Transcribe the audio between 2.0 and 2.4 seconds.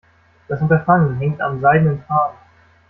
Faden.